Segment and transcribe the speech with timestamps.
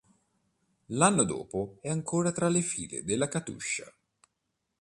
[0.87, 3.93] L'anno dopo è ancora tra le file della Katusha.